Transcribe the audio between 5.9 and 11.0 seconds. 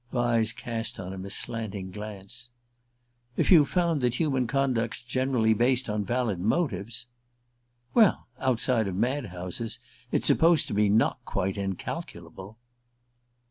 on valid motives!" "Well, outside of mad houses it's supposed to be